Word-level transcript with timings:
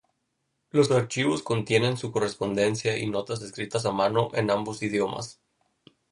Los 0.71 0.89
archivos 0.89 1.43
contienen 1.43 1.95
su 1.95 2.11
correspondencia 2.11 2.97
y 2.97 3.05
notas 3.07 3.43
escritas 3.43 3.85
a 3.85 3.91
mano 3.91 4.29
en 4.33 4.49
ambos 4.49 4.81
idiomas. 4.81 5.39